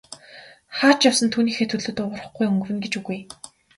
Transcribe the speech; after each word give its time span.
Хаа 0.77 0.93
ч 0.99 1.01
явсан 1.09 1.29
түүнийхээ 1.33 1.67
төлөө 1.69 1.93
дуугарахгүй 1.97 2.45
өнгөрнө 2.49 2.81
гэж 2.83 2.93
үгүй. 2.99 3.19